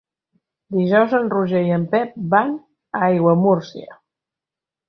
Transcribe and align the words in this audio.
Dijous 0.77 1.13
en 1.17 1.29
Roger 1.33 1.61
i 1.67 1.75
en 1.77 1.85
Pep 1.93 2.17
van 2.33 2.57
a 3.01 3.03
Aiguamúrcia. 3.11 3.99